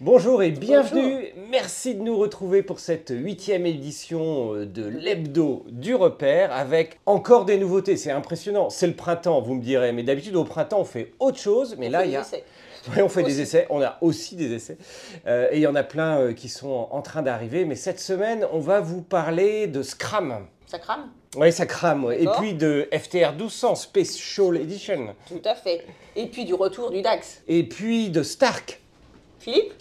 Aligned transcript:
Bonjour 0.00 0.44
et 0.44 0.52
bienvenue. 0.52 1.32
Merci 1.50 1.96
de 1.96 2.02
nous 2.02 2.16
retrouver 2.16 2.62
pour 2.62 2.78
cette 2.78 3.12
huitième 3.12 3.66
édition 3.66 4.54
euh, 4.54 4.64
de 4.64 4.86
l'hebdo 4.86 5.66
du 5.70 5.96
repère 5.96 6.52
avec 6.52 7.00
encore 7.04 7.44
des 7.44 7.58
nouveautés. 7.58 7.96
C'est 7.96 8.12
impressionnant. 8.12 8.70
C'est 8.70 8.86
le 8.86 8.94
printemps, 8.94 9.40
vous 9.40 9.54
me 9.54 9.60
direz. 9.60 9.90
Mais 9.90 10.04
d'habitude 10.04 10.36
au 10.36 10.44
printemps 10.44 10.82
on 10.82 10.84
fait 10.84 11.14
autre 11.18 11.38
chose. 11.38 11.74
Mais 11.80 11.88
là 11.88 12.04
il 12.04 12.12
y 12.12 12.16
a... 12.16 12.24
on 13.02 13.08
fait 13.08 13.24
des 13.24 13.40
essais, 13.40 13.66
on 13.70 13.82
a 13.82 13.98
aussi 14.00 14.36
des 14.36 14.52
essais. 14.52 14.78
Euh, 15.26 15.48
et 15.50 15.56
il 15.56 15.62
y 15.62 15.66
en 15.66 15.74
a 15.74 15.82
plein 15.82 16.20
euh, 16.20 16.32
qui 16.32 16.48
sont 16.48 16.86
en 16.92 17.02
train 17.02 17.22
d'arriver. 17.22 17.64
Mais 17.64 17.74
cette 17.74 17.98
semaine, 17.98 18.46
on 18.52 18.60
va 18.60 18.78
vous 18.78 19.02
parler 19.02 19.66
de 19.66 19.82
Scram. 19.82 20.46
Ça 20.66 20.78
crame? 20.78 21.10
Oui, 21.36 21.50
ça 21.50 21.66
crame. 21.66 22.04
ouais. 22.04 22.22
Et 22.22 22.28
puis 22.38 22.54
de 22.54 22.88
FTR 22.92 23.32
1200 23.32 23.74
Special 23.74 24.58
Edition. 24.58 25.08
Tout 25.26 25.42
à 25.44 25.56
fait. 25.56 25.84
Et 26.14 26.26
puis 26.26 26.44
du 26.44 26.54
retour 26.54 26.92
du 26.92 27.02
DAX. 27.02 27.42
Et 27.48 27.64
puis 27.64 28.10
de 28.10 28.22
Stark. 28.22 28.80
Philippe? 29.40 29.72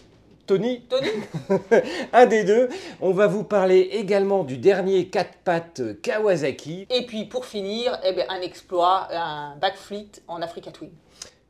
Tony, 0.48 0.82
Tony 0.90 1.10
un 2.14 2.26
des 2.26 2.46
deux. 2.46 2.70
On 3.02 3.12
va 3.12 3.28
vous 3.28 3.44
parler 3.44 3.90
également 3.92 4.46
du 4.46 4.58
dernier 4.58 5.08
4 5.10 5.40
pattes 5.44 6.02
Kawasaki. 6.02 6.88
Et 6.90 7.06
puis 7.06 7.26
pour 7.26 7.46
finir, 7.46 8.00
eh 8.06 8.14
ben, 8.14 8.26
un 8.30 8.40
exploit, 8.40 9.10
un 9.12 9.58
backflip 9.58 10.18
en 10.28 10.42
Africa 10.42 10.72
Twin. 10.72 10.92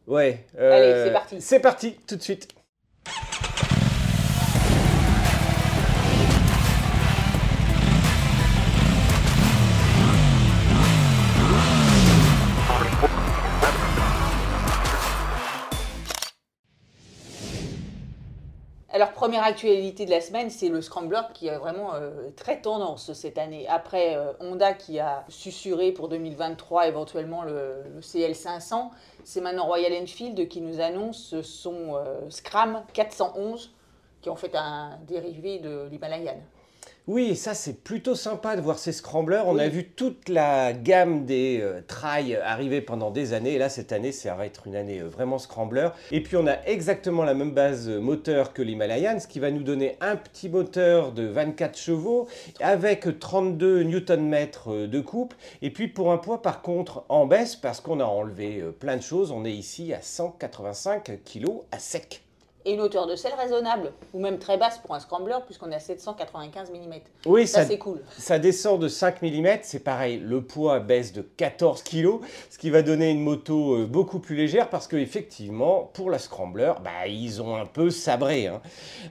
Ouais. 0.07 0.45
Allez, 0.57 1.03
c'est 1.05 1.13
parti. 1.13 1.35
C'est 1.39 1.59
parti, 1.59 1.95
tout 2.07 2.15
de 2.15 2.23
suite. 2.23 2.47
Alors, 18.97 19.11
première 19.11 19.43
actualité 19.43 20.07
de 20.07 20.09
la 20.09 20.21
semaine, 20.21 20.49
c'est 20.49 20.69
le 20.69 20.81
Scrambler 20.81 21.21
qui 21.35 21.45
est 21.45 21.55
vraiment 21.55 21.93
euh, 21.93 22.31
très 22.35 22.61
tendance 22.61 23.13
cette 23.13 23.38
année. 23.38 23.67
Après 23.67 24.17
euh, 24.17 24.33
Honda 24.39 24.73
qui 24.73 24.99
a 24.99 25.23
susurré 25.30 25.91
pour 25.91 26.09
2023 26.09 26.88
éventuellement 26.88 27.44
le, 27.44 27.75
le 27.94 28.02
CL500, 28.02 28.89
c'est 29.23 29.39
maintenant 29.39 29.67
Royal 29.67 29.94
Enfield 30.02 30.47
qui 30.47 30.61
nous 30.61 30.81
annonce 30.81 31.39
son 31.41 31.95
euh, 31.95 32.27
Scram 32.31 32.81
411 32.94 33.72
qui 34.23 34.30
est 34.30 34.31
en 34.31 34.35
fait 34.35 34.55
un 34.55 34.97
dérivé 35.07 35.59
de 35.59 35.88
l'Himalayan. 35.91 36.39
Oui, 37.08 37.38
ça 37.38 37.53
c'est 37.53 37.83
plutôt 37.86 38.16
sympa 38.16 38.58
de 38.58 38.61
voir 38.61 38.77
ces 38.77 38.91
scramblers. 38.91 39.44
On 39.47 39.55
Oui. 39.55 39.61
a 39.61 39.69
vu 39.69 39.86
toute 39.86 40.27
la 40.27 40.73
gamme 40.73 41.25
des 41.25 41.59
euh, 41.61 41.80
trails 41.88 42.36
arriver 42.36 42.81
pendant 42.81 43.11
des 43.11 43.31
années. 43.33 43.53
Et 43.53 43.58
là, 43.58 43.69
cette 43.69 43.94
année, 43.94 44.11
ça 44.11 44.36
va 44.36 44.45
être 44.45 44.67
une 44.67 44.75
année 44.75 45.00
euh, 45.00 45.08
vraiment 45.08 45.39
scrambler. 45.39 45.88
Et 46.11 46.22
puis, 46.22 46.35
on 46.35 46.45
a 46.47 46.58
exactement 46.66 47.23
la 47.23 47.33
même 47.33 47.52
base 47.52 47.88
euh, 47.88 48.02
moteur 48.02 48.52
que 48.52 48.61
l'Himalayan, 48.61 49.22
ce 49.22 49.28
qui 49.28 49.39
va 49.39 49.52
nous 49.52 49.63
donner 49.63 49.95
un 50.02 50.17
petit 50.17 50.50
moteur 50.50 51.13
de 51.13 51.23
24 51.23 51.78
chevaux 51.78 52.28
avec 52.59 53.08
32 53.19 53.83
Nm 53.83 54.47
de 54.89 55.00
coupe. 55.00 55.33
Et 55.61 55.72
puis, 55.72 55.88
pour 55.88 56.11
un 56.11 56.17
poids, 56.17 56.41
par 56.41 56.61
contre, 56.61 57.05
en 57.08 57.25
baisse, 57.25 57.55
parce 57.55 57.80
qu'on 57.80 58.02
a 58.02 58.05
enlevé 58.05 58.59
euh, 58.59 58.72
plein 58.72 58.97
de 58.97 59.02
choses, 59.02 59.31
on 59.31 59.45
est 59.45 59.53
ici 59.53 59.94
à 59.94 60.02
185 60.02 61.19
kg 61.23 61.45
à 61.72 61.80
sec. 61.80 62.27
Et 62.69 62.73
une 62.73 62.81
hauteur 62.81 63.07
de 63.07 63.15
selle 63.15 63.31
raisonnable, 63.39 63.93
ou 64.13 64.19
même 64.19 64.39
très 64.39 64.57
basse 64.57 64.77
pour 64.79 64.93
un 64.93 64.99
Scrambler, 64.99 65.37
puisqu'on 65.45 65.71
est 65.71 65.75
à 65.75 65.79
795 65.79 66.69
mm. 66.69 66.75
Oui, 67.25 67.47
Ça, 67.47 67.61
ça, 67.61 67.65
c'est 67.69 67.77
cool. 67.77 68.01
Ça 68.17 68.39
descend 68.39 68.81
de 68.81 68.89
5 68.89 69.21
mm, 69.21 69.47
c'est 69.61 69.79
pareil, 69.79 70.19
le 70.19 70.41
poids 70.41 70.79
baisse 70.81 71.13
de 71.13 71.21
14 71.21 71.81
kg, 71.83 72.19
ce 72.49 72.57
qui 72.57 72.69
va 72.69 72.81
donner 72.81 73.09
une 73.09 73.21
moto 73.21 73.75
euh, 73.75 73.85
beaucoup 73.85 74.19
plus 74.19 74.35
légère 74.35 74.69
parce 74.69 74.85
qu'effectivement, 74.89 75.89
pour 75.93 76.11
la 76.11 76.19
Scrambler, 76.19 76.73
bah, 76.83 77.07
ils 77.07 77.41
ont 77.41 77.55
un 77.55 77.65
peu 77.65 77.89
sabré. 77.89 78.47
hein. 78.47 78.61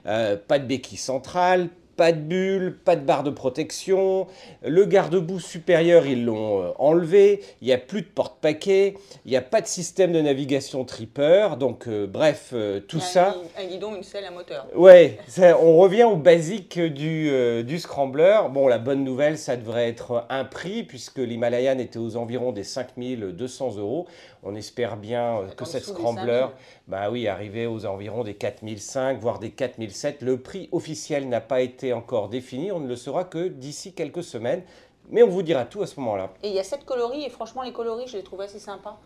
Euh, 0.05 0.37
pas 0.37 0.59
de 0.59 0.65
béquille 0.65 0.99
centrale, 0.99 1.69
pas 1.97 2.11
de 2.11 2.19
bulle, 2.19 2.77
pas 2.85 2.95
de 2.95 3.01
barre 3.01 3.23
de 3.23 3.31
protection, 3.31 4.27
le 4.63 4.85
garde-boue 4.85 5.39
supérieur, 5.39 6.05
ils 6.05 6.23
l'ont 6.23 6.61
euh, 6.63 6.69
enlevé, 6.77 7.43
il 7.61 7.67
n'y 7.67 7.73
a 7.73 7.77
plus 7.79 8.01
de 8.03 8.07
porte-paquet, 8.07 8.93
il 9.25 9.31
n'y 9.31 9.35
a 9.37 9.41
pas 9.41 9.61
de 9.61 9.67
système 9.67 10.11
de 10.11 10.21
navigation 10.21 10.85
tripper, 10.85 11.49
donc 11.59 11.87
euh, 11.87 12.05
bref, 12.07 12.51
euh, 12.53 12.79
tout 12.79 12.97
Un 12.97 13.01
ça... 13.01 13.35
Un 13.59 13.65
guidon, 13.65 13.95
une 13.95 14.03
selle, 14.03 14.25
un 14.25 14.31
moteur. 14.31 14.67
Ouais, 14.75 15.17
ça- 15.27 15.59
on 15.59 15.77
revient 15.77 16.03
au 16.03 16.15
basique 16.15 16.79
du, 16.79 17.29
euh, 17.31 17.63
du 17.63 17.79
scrambler. 17.79 18.39
Bon, 18.51 18.67
la 18.67 18.77
bonne 18.77 19.03
nouvelle, 19.03 19.37
ça 19.39 19.57
devrait 19.57 19.89
être 19.89 20.25
un 20.29 20.45
prix, 20.45 20.83
puisque 20.83 21.17
l'Himalayan 21.17 21.79
était 21.79 21.99
aux 21.99 22.15
environs 22.15 22.51
des 22.51 22.63
5200 22.63 23.75
euros. 23.77 24.05
On 24.43 24.55
espère 24.55 24.97
bien 24.97 25.41
que 25.57 25.65
cette 25.65 25.83
scrambler, 25.83 26.41
5000. 26.41 26.47
Bah 26.87 27.09
oui, 27.11 27.27
arrivait 27.27 27.65
aux 27.65 27.85
environs 27.85 28.23
des 28.23 28.33
4005, 28.35 29.19
voire 29.19 29.39
des 29.39 29.51
4007. 29.51 30.21
Le 30.21 30.39
prix 30.39 30.69
officiel 30.71 31.27
n'a 31.27 31.41
pas 31.41 31.61
été 31.61 31.91
encore 31.93 32.29
défini, 32.29 32.71
on 32.71 32.79
ne 32.79 32.87
le 32.87 32.95
saura 32.95 33.23
que 33.25 33.47
d'ici 33.47 33.93
quelques 33.93 34.23
semaines. 34.23 34.63
Mais 35.09 35.23
on 35.23 35.29
vous 35.29 35.41
dira 35.41 35.63
tout 35.65 35.81
à 35.81 35.87
ce 35.87 35.99
moment-là. 36.01 36.31
Et 36.43 36.49
il 36.49 36.53
y 36.53 36.59
a 36.59 36.63
sept 36.63 36.83
coloris, 36.83 37.23
et 37.23 37.29
franchement, 37.29 37.61
les 37.61 37.71
coloris, 37.71 38.07
je 38.07 38.17
les 38.17 38.23
trouve 38.23 38.41
assez 38.41 38.59
sympas. 38.59 38.99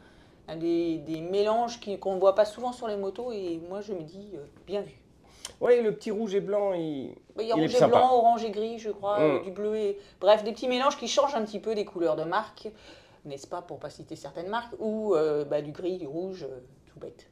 Des, 0.57 0.97
des 0.97 1.21
mélanges 1.21 1.79
qu'on 1.99 2.15
ne 2.15 2.19
voit 2.19 2.33
pas 2.35 2.45
souvent 2.45 2.71
sur 2.71 2.87
les 2.87 2.97
motos, 2.97 3.31
et 3.31 3.61
moi, 3.69 3.81
je 3.81 3.93
me 3.93 4.01
dis, 4.01 4.31
euh, 4.35 4.39
bien 4.65 4.81
vu. 4.81 4.93
Oui, 5.61 5.79
le 5.81 5.93
petit 5.93 6.09
rouge 6.11 6.33
et 6.35 6.39
blanc, 6.41 6.73
il... 6.73 7.15
Il 7.39 7.45
y 7.47 7.51
a 7.51 7.55
Il 7.55 7.59
est 7.59 7.65
rouge 7.65 7.75
et 7.75 7.77
sympa. 7.77 7.97
blanc, 7.99 8.13
orange 8.15 8.43
et 8.43 8.49
gris, 8.49 8.79
je 8.79 8.89
crois, 8.89 9.19
Mm. 9.19 9.23
euh, 9.23 9.39
du 9.43 9.51
bleu 9.51 9.75
et... 9.75 9.99
Bref, 10.19 10.43
des 10.43 10.51
petits 10.51 10.67
mélanges 10.67 10.97
qui 10.97 11.07
changent 11.07 11.35
un 11.35 11.45
petit 11.45 11.59
peu 11.59 11.75
des 11.75 11.85
couleurs 11.85 12.15
de 12.15 12.23
marque, 12.23 12.67
n'est-ce 13.25 13.47
pas, 13.47 13.61
pour 13.61 13.77
pas 13.79 13.91
citer 13.91 14.15
certaines 14.15 14.49
marques, 14.49 14.73
ou 14.79 15.13
euh, 15.15 15.45
bah, 15.45 15.61
du 15.61 15.71
gris, 15.71 15.97
du 15.99 16.07
rouge, 16.07 16.43
euh, 16.49 16.59
tout 16.91 16.99
bête. 16.99 17.27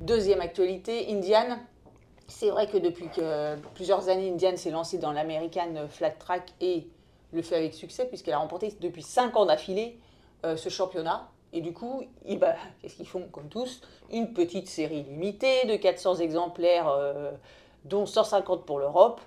Deuxième 0.00 0.40
actualité, 0.40 1.06
Indian. 1.10 1.58
C'est 2.28 2.50
vrai 2.50 2.68
que 2.68 2.78
depuis 2.78 3.08
plusieurs 3.74 4.08
années, 4.08 4.30
Indian 4.30 4.56
s'est 4.56 4.70
lancée 4.70 4.98
dans 4.98 5.12
l'American 5.12 5.88
Flat 5.88 6.12
Track 6.12 6.52
et 6.60 6.86
le 7.32 7.42
fait 7.42 7.56
avec 7.56 7.74
succès, 7.74 8.06
puisqu'elle 8.06 8.34
a 8.34 8.38
remporté 8.38 8.72
depuis 8.80 9.02
5 9.02 9.36
ans 9.36 9.46
d'affilée 9.46 9.98
euh, 10.44 10.56
ce 10.56 10.68
championnat. 10.68 11.28
Et 11.52 11.60
du 11.60 11.72
coup, 11.72 12.04
qu'est-ce 12.26 12.94
qu'ils 12.94 13.08
font 13.08 13.26
comme 13.32 13.48
tous 13.48 13.80
Une 14.12 14.32
petite 14.34 14.68
série 14.68 15.02
limitée 15.02 15.66
de 15.66 15.76
400 15.76 16.16
exemplaires, 16.16 16.88
euh, 16.88 17.32
dont 17.84 18.06
150 18.06 18.66
pour 18.66 18.78
l'Europe, 18.78 19.20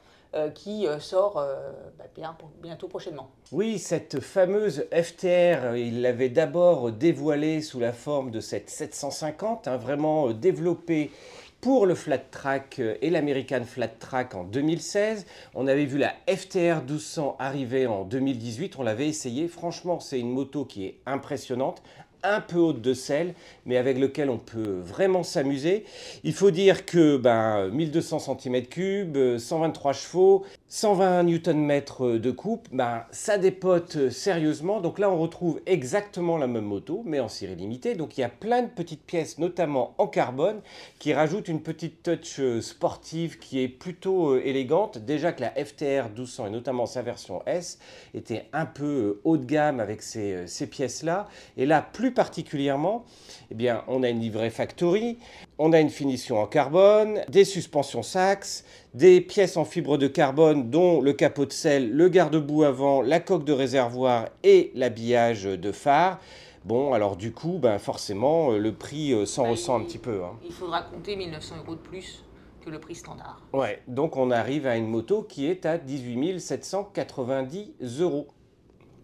qui 0.50 0.88
euh, 0.88 1.00
sort 1.00 1.38
euh, 1.38 1.72
bah, 1.98 2.06
bien- 2.16 2.38
bientôt 2.62 2.88
prochainement. 2.88 3.30
Oui, 3.52 3.80
cette 3.80 4.20
fameuse 4.22 4.86
FTR, 4.94 5.76
il 5.76 6.02
l'avait 6.02 6.30
d'abord 6.30 6.92
dévoilée 6.92 7.62
sous 7.62 7.80
la 7.80 7.92
forme 7.92 8.32
de 8.32 8.40
cette 8.40 8.70
750, 8.70 9.68
hein, 9.68 9.78
vraiment 9.78 10.30
euh, 10.30 10.34
développée 10.34 11.12
pour 11.60 11.86
le 11.86 11.94
flat 11.94 12.18
track 12.18 12.78
euh, 12.80 12.96
et 13.02 13.10
l'American 13.10 13.64
flat 13.66 13.88
track 13.90 14.34
en 14.34 14.44
2016. 14.46 15.26
On 15.54 15.68
avait 15.68 15.86
vu 15.86 15.98
la 15.98 16.14
FTR 16.28 16.82
1200 16.82 17.36
arriver 17.38 17.86
en 17.86 18.04
2018, 18.06 18.80
on 18.80 18.84
l'avait 18.84 19.08
essayé. 19.10 19.48
Franchement, 19.48 20.00
c'est 20.00 20.20
une 20.20 20.32
moto 20.32 20.66
qui 20.66 20.86
est 20.86 21.00
impressionnante 21.06 21.84
un 22.24 22.42
peu 22.42 22.58
haute 22.58 22.82
de 22.82 22.94
selle, 22.94 23.34
mais 23.66 23.78
avec 23.78 23.98
lequel 23.98 24.30
on 24.30 24.38
peut 24.38 24.80
vraiment 24.84 25.24
s'amuser. 25.24 25.86
Il 26.24 26.34
faut 26.34 26.52
dire 26.52 26.86
que 26.86 27.18
ben, 27.18 27.70
1200 27.70 28.18
cm3, 28.18 29.38
123 29.38 29.94
chevaux, 29.94 30.46
120 30.74 31.24
Nm 31.24 31.82
de 32.18 32.32
coupe, 32.32 32.70
ben, 32.72 33.04
ça 33.12 33.38
dépote 33.38 34.10
sérieusement. 34.10 34.80
Donc 34.80 35.00
là, 35.00 35.12
on 35.12 35.18
retrouve 35.20 35.60
exactement 35.66 36.38
la 36.38 36.48
même 36.48 36.64
moto, 36.64 37.04
mais 37.06 37.20
en 37.20 37.28
série 37.28 37.58
limitée. 37.58 37.94
Donc 37.94 38.18
il 38.18 38.22
y 38.22 38.24
a 38.24 38.30
plein 38.30 38.62
de 38.62 38.70
petites 38.70 39.04
pièces, 39.04 39.38
notamment 39.38 39.94
en 39.98 40.08
carbone, 40.08 40.62
qui 40.98 41.14
rajoutent 41.14 41.50
une 41.50 41.62
petite 41.62 42.04
touch 42.04 42.40
euh, 42.40 42.62
sportive 42.62 43.38
qui 43.38 43.62
est 43.62 43.68
plutôt 43.68 44.30
euh, 44.30 44.42
élégante. 44.46 44.98
Déjà 44.98 45.34
que 45.34 45.42
la 45.42 45.50
FTR 45.50 46.08
1200, 46.08 46.48
et 46.48 46.50
notamment 46.52 46.86
sa 46.86 47.02
version 47.02 47.44
S, 47.46 47.78
était 48.14 48.46
un 48.54 48.66
peu 48.66 48.86
euh, 48.86 49.22
haut 49.26 49.36
de 49.36 49.44
gamme 49.44 49.82
avec 49.82 50.02
ces, 50.02 50.48
ces 50.48 50.68
pièces-là. 50.68 51.28
Et 51.58 51.66
là, 51.66 51.82
plus 51.82 52.14
particulièrement, 52.14 53.04
eh 53.52 53.56
bien, 53.56 53.84
on 53.90 54.04
a 54.04 54.10
une 54.10 54.22
livrée 54.22 54.50
factory, 54.50 55.18
on 55.58 55.74
a 55.74 55.82
une 55.82 55.90
finition 55.90 56.40
en 56.40 56.48
carbone, 56.48 57.26
des 57.28 57.44
suspensions 57.44 58.04
Sachs, 58.04 58.64
des 58.94 59.22
pièces 59.22 59.56
en 59.58 59.64
fibre 59.66 59.98
de 59.98 60.08
carbone 60.08 60.70
dont 60.70 61.02
le 61.02 61.14
capot 61.14 61.46
de 61.46 61.52
selle, 61.54 61.92
le 61.96 62.10
garde-boue 62.10 62.64
avant, 62.64 63.02
la 63.02 63.20
coque 63.20 63.46
de 63.46 63.54
réservoir 63.54 64.28
et 64.44 64.72
l'habillage 64.76 65.44
de 65.44 65.72
phare. 65.72 66.20
Bon, 66.66 66.94
alors 66.94 67.16
du 67.16 67.32
coup, 67.32 67.58
ben 67.58 67.80
forcément, 67.80 68.52
euh, 68.52 68.58
le 68.60 68.74
prix 68.74 69.14
euh, 69.14 69.26
s'en 69.26 69.44
Bah, 69.44 69.52
ressent 69.52 69.80
un 69.80 69.84
petit 69.84 69.98
peu. 69.98 70.24
hein. 70.24 70.38
Il 70.46 70.52
faudra 70.52 70.82
compter 70.84 71.16
1900 71.16 71.56
euros 71.64 71.76
de 71.76 71.80
plus 71.80 72.24
que 72.64 72.70
le 72.70 72.80
prix 72.80 72.94
standard. 72.94 73.42
Ouais, 73.54 73.82
donc 73.88 74.16
on 74.18 74.30
arrive 74.30 74.68
à 74.68 74.76
une 74.78 74.88
moto 74.88 75.24
qui 75.24 75.48
est 75.48 75.66
à 75.66 75.78
18 75.80 76.40
790 76.40 77.74
euros. 78.02 78.28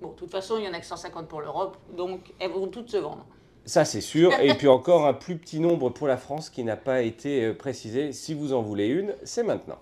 Bon, 0.02 0.10
de 0.10 0.16
toute 0.16 0.30
façon, 0.30 0.58
il 0.60 0.66
y 0.66 0.68
en 0.68 0.74
a 0.74 0.80
que 0.80 0.86
150 0.86 1.28
pour 1.28 1.42
l'Europe, 1.42 1.78
donc 1.96 2.34
elles 2.40 2.52
vont 2.52 2.68
toutes 2.68 2.90
se 2.92 2.98
vendre. 2.98 3.26
Ça, 3.68 3.84
c'est 3.84 4.02
sûr. 4.02 4.32
Et 4.40 4.54
puis 4.58 4.70
encore 4.70 5.06
un 5.06 5.14
plus 5.14 5.38
petit 5.38 5.60
nombre 5.60 5.90
pour 5.90 6.08
la 6.08 6.16
France 6.16 6.50
qui 6.50 6.64
n'a 6.64 6.78
pas 6.78 7.02
été 7.02 7.44
euh, 7.44 7.54
précisé. 7.54 8.14
Si 8.14 8.34
vous 8.34 8.54
en 8.54 8.62
voulez 8.62 8.88
une, 8.88 9.14
c'est 9.26 9.44
maintenant. 9.44 9.78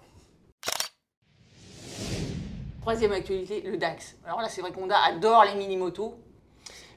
Troisième 2.82 3.12
actualité, 3.14 3.62
le 3.62 3.78
DAX. 3.78 4.16
Alors 4.26 4.42
là, 4.42 4.50
c'est 4.50 4.62
vrai 4.62 4.72
qu'Honda 4.72 4.98
adore 5.06 5.46
les 5.46 5.56
mini-motos. 5.56 6.16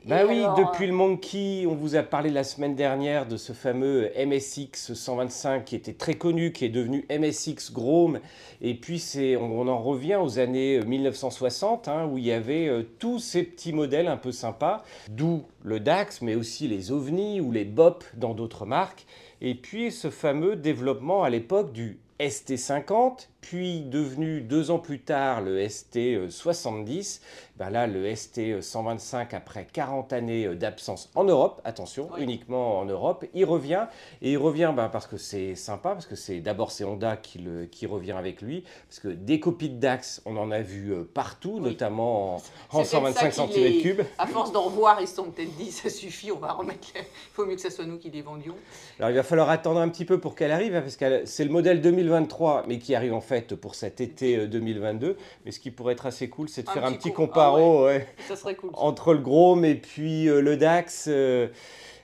Bah 0.04 0.22
oui, 0.26 0.38
alors, 0.38 0.54
depuis 0.54 0.86
le 0.86 0.92
Monkey, 0.92 1.64
on 1.66 1.74
vous 1.74 1.96
a 1.96 2.02
parlé 2.02 2.30
la 2.30 2.44
semaine 2.44 2.74
dernière 2.74 3.26
de 3.26 3.36
ce 3.36 3.52
fameux 3.52 4.10
MSX 4.16 4.94
125 4.94 5.64
qui 5.64 5.76
était 5.76 5.92
très 5.92 6.14
connu, 6.14 6.52
qui 6.52 6.64
est 6.64 6.70
devenu 6.70 7.04
MSX 7.10 7.72
Grom. 7.72 8.20
Et 8.62 8.74
puis 8.74 9.00
c'est, 9.00 9.36
on, 9.36 9.60
on 9.60 9.68
en 9.68 9.78
revient 9.78 10.16
aux 10.16 10.38
années 10.38 10.80
1960, 10.80 11.88
hein, 11.88 12.06
où 12.10 12.16
il 12.16 12.24
y 12.24 12.32
avait 12.32 12.68
euh, 12.68 12.84
tous 12.98 13.18
ces 13.18 13.42
petits 13.42 13.72
modèles 13.72 14.08
un 14.08 14.16
peu 14.16 14.32
sympas, 14.32 14.84
d'où 15.10 15.44
le 15.62 15.80
DAX, 15.80 16.22
mais 16.22 16.36
aussi 16.36 16.68
les 16.68 16.90
OVNI 16.90 17.40
ou 17.40 17.52
les 17.52 17.64
BOP 17.64 18.04
dans 18.14 18.34
d'autres 18.34 18.66
marques. 18.66 19.04
Et 19.40 19.54
puis 19.54 19.92
ce 19.92 20.10
fameux 20.10 20.56
développement 20.56 21.22
à 21.22 21.30
l'époque 21.30 21.72
du 21.72 21.98
ST50, 22.20 23.28
puis 23.40 23.80
devenu 23.82 24.40
deux 24.40 24.70
ans 24.70 24.78
plus 24.78 25.00
tard 25.00 25.40
le 25.42 25.58
ST70. 25.60 27.20
Ben 27.56 27.70
là, 27.70 27.88
le 27.88 28.06
ST125, 28.06 29.34
après 29.34 29.66
40 29.72 30.12
années 30.12 30.54
d'absence 30.54 31.10
en 31.16 31.24
Europe, 31.24 31.60
attention, 31.64 32.08
uniquement 32.16 32.78
en 32.78 32.84
Europe, 32.84 33.24
il 33.34 33.44
revient. 33.44 33.86
Et 34.22 34.32
il 34.32 34.36
revient 34.38 34.72
ben, 34.76 34.88
parce 34.88 35.08
que 35.08 35.16
c'est 35.16 35.56
sympa, 35.56 35.90
parce 35.90 36.06
que 36.06 36.14
c'est 36.14 36.38
d'abord 36.40 36.70
c'est 36.70 36.84
Honda 36.84 37.16
qui, 37.16 37.38
le, 37.40 37.66
qui 37.66 37.86
revient 37.86 38.12
avec 38.12 38.42
lui, 38.42 38.62
parce 38.88 39.00
que 39.00 39.08
des 39.08 39.40
copies 39.40 39.70
de 39.70 39.78
DAX, 39.80 40.22
on 40.24 40.36
en 40.36 40.52
a 40.52 40.60
vu 40.60 40.92
euh, 40.92 41.02
partout, 41.12 41.54
Oui. 41.60 41.70
notamment 41.70 42.36
en, 42.36 42.38
en 42.78 42.84
C'est 42.84 43.00
peut-être 43.00 43.18
125 43.18 43.32
ça 43.32 43.46
qui 43.46 43.58
les- 43.60 43.82
cm3. 43.82 44.04
À 44.18 44.26
force 44.28 44.52
d'en 44.52 44.62
revoir, 44.62 45.00
ils 45.00 45.08
se 45.08 45.16
sont 45.16 45.24
peut-être 45.30 45.56
dit, 45.56 45.72
ça 45.72 45.90
suffit, 45.90 46.30
on 46.30 46.38
va 46.38 46.52
remettre. 46.52 46.88
Il 46.94 47.02
faut 47.32 47.44
mieux 47.44 47.56
que 47.56 47.60
ce 47.60 47.70
soit 47.70 47.86
nous 47.86 47.98
qui 47.98 48.10
les 48.10 48.22
vendions. 48.22 48.54
Alors 49.00 49.10
il 49.10 49.16
va 49.16 49.24
falloir 49.24 49.50
attendre 49.50 49.80
un 49.80 49.88
petit 49.88 50.04
peu 50.04 50.20
pour 50.20 50.36
qu'elle 50.36 50.52
arrive, 50.52 50.76
hein, 50.76 50.82
parce 50.82 50.96
que 50.96 51.24
c'est 51.24 51.44
le 51.44 51.50
modèle 51.50 51.80
2023, 51.80 52.66
mais 52.68 52.78
qui 52.78 52.94
arrive 52.94 53.14
en 53.14 53.20
fait 53.28 53.54
pour 53.54 53.74
cet 53.74 54.00
été 54.00 54.36
euh, 54.36 54.46
2022. 54.46 55.16
Mais 55.44 55.50
ce 55.52 55.60
qui 55.60 55.70
pourrait 55.70 55.92
être 55.94 56.06
assez 56.06 56.28
cool, 56.28 56.48
c'est 56.48 56.64
de 56.64 56.70
Un 56.70 56.72
faire 56.74 56.84
un 56.84 56.92
petit 56.92 57.10
coup. 57.10 57.26
comparo 57.26 57.84
ouais, 57.86 58.06
Ça 58.28 58.36
serait 58.36 58.54
cool. 58.56 58.70
entre 58.74 59.12
le 59.14 59.20
Grom 59.20 59.64
et 59.64 59.74
puis 59.76 60.28
euh, 60.28 60.40
le 60.40 60.56
DAX. 60.56 61.06
euh, 61.08 61.48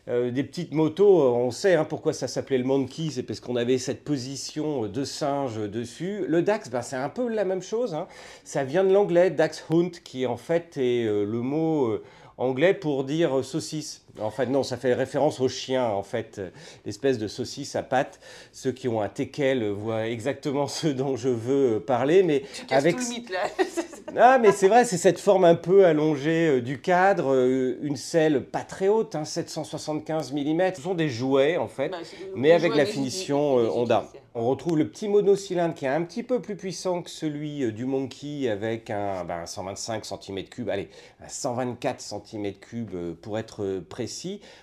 euh, 0.07 0.31
des 0.31 0.45
petites 0.45 0.75
motos, 0.75 1.23
euh, 1.23 1.29
on 1.31 1.51
sait 1.51 1.77
hein, 1.77 1.87
pourquoi 1.87 2.13
ça 2.13 2.29
s'appelait 2.29 2.59
le 2.59 2.65
Monkey, 2.65 3.09
c'est 3.11 3.23
parce 3.23 3.41
qu'on 3.41 3.57
avait 3.57 3.79
cette 3.79 4.05
position 4.05 4.87
de 4.87 5.03
singe 5.03 5.57
dessus. 5.57 6.27
Le 6.29 6.43
DAX, 6.43 6.69
ben, 6.69 6.83
c'est 6.83 6.97
un 6.97 7.09
peu 7.09 7.27
la 7.27 7.47
même 7.47 7.63
chose. 7.63 7.95
hein. 7.95 8.07
Ça 8.45 8.65
vient 8.65 8.85
de 8.85 8.93
l'anglais 8.93 9.31
Dax 9.31 9.65
Hunt, 9.71 9.93
qui 10.05 10.27
en 10.27 10.37
fait 10.37 10.77
est 10.77 11.07
euh, 11.07 11.25
le 11.25 11.41
mot 11.41 11.87
euh, 11.87 12.03
anglais 12.37 12.75
pour 12.75 13.05
dire 13.05 13.39
euh, 13.39 13.43
saucisse. 13.43 14.04
En 14.21 14.31
fait, 14.31 14.47
non, 14.47 14.63
ça 14.63 14.77
fait 14.77 14.95
référence 14.95 15.41
au 15.41 15.49
chien, 15.49 15.85
en 15.87 16.03
fait, 16.03 16.41
l'espèce 16.87 17.19
de 17.19 17.29
saucisse 17.29 17.75
à 17.77 17.83
pattes. 17.83 18.21
Ceux 18.53 18.73
qui 18.73 18.89
ont 18.89 19.01
un 19.01 19.09
teckel 19.09 19.69
voient 19.71 20.07
exactement 20.07 20.67
ce 20.69 20.87
dont 20.89 21.17
je 21.17 21.29
veux 21.29 21.81
parler, 21.81 22.23
mais 22.23 22.43
Tu 22.55 22.65
casses 22.67 22.79
avec 22.79 22.97
tout 22.97 23.03
le 23.03 23.09
mythe 23.09 23.31
là. 23.31 23.45
ah, 24.17 24.39
mais 24.39 24.53
c'est 24.53 24.69
vrai, 24.69 24.85
c'est 24.85 24.99
cette 24.99 25.19
forme 25.19 25.45
un 25.45 25.55
peu 25.55 25.85
allongée 25.85 26.49
euh, 26.49 26.61
du 26.63 26.81
cadre, 26.81 27.35
euh, 27.35 27.79
une 27.83 27.97
selle 27.97 28.45
pas 28.45 28.63
très 28.63 28.89
haute, 28.89 29.15
hein, 29.15 29.25
775 29.25 30.33
mm. 30.33 30.75
Ce 30.77 30.83
sont 30.83 30.95
des 30.95 31.09
jouets 31.09 31.57
en 31.57 31.69
fait, 31.69 31.89
Bah, 31.89 31.99
mais 32.35 32.53
avec 32.53 32.75
la 32.75 32.87
finition 32.87 33.59
euh, 33.59 33.69
Honda. 33.69 34.01
utilitaires. 34.05 34.21
On 34.37 34.49
retrouve 34.49 34.79
le 34.79 34.89
petit 34.89 35.09
monocylindre 35.09 35.75
qui 35.75 35.85
est 35.85 35.89
un 35.89 36.03
petit 36.03 36.25
peu 36.25 36.43
plus 36.43 36.57
puissant 36.57 37.03
que 37.03 37.11
celui 37.11 37.73
du 37.73 37.85
Monkey 37.85 38.49
avec 38.49 38.91
un, 38.91 39.23
ben, 39.25 39.47
125 39.47 40.03
cm3, 40.03 40.71
allez, 40.71 40.89
un 41.25 41.29
124 41.29 42.01
cm3 42.01 42.55
euh, 42.95 43.15
pour 43.23 43.39
être 43.39 43.63
euh, 43.63 43.81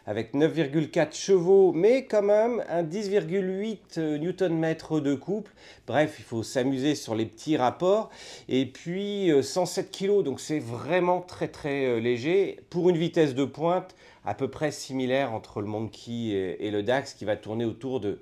avec 0.06 0.34
9,4 0.34 1.14
chevaux, 1.16 1.72
mais 1.74 2.06
quand 2.06 2.22
même 2.22 2.64
un 2.70 2.84
10,8 2.84 3.78
euh, 3.98 4.18
Nm 4.18 5.02
de 5.02 5.16
couple. 5.16 5.52
Bref, 5.88 6.16
il 6.20 6.24
faut 6.24 6.44
s'amuser 6.44 6.96
sur 6.96 7.16
les 7.16 7.26
petits 7.26 7.58
rapports. 7.58 8.10
Et 8.50 8.66
puis 8.66 9.32
euh, 9.32 9.42
107 9.42 9.92
kg, 9.92 10.24
donc 10.24 10.40
c'est 10.40 10.60
vraiment 10.60 11.22
très 11.22 11.48
très 11.48 11.86
euh, 11.86 12.00
léger. 12.00 12.60
Pour 12.70 12.90
une 12.90 12.98
vitesse 12.98 13.36
de 13.36 13.46
pointe 13.46 13.96
à 14.26 14.34
peu 14.34 14.50
près 14.50 14.72
similaire 14.72 15.34
entre 15.34 15.62
le 15.62 15.68
Monkey 15.68 16.58
et 16.60 16.70
le 16.70 16.84
Dax 16.84 17.16
qui 17.16 17.26
va 17.26 17.36
tourner 17.36 17.66
autour 17.66 18.00
de 18.00 18.22